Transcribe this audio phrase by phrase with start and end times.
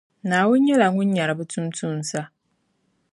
[0.27, 2.21] Naawuni nyɛla Ŋun nyara bɛ tuuntumsa.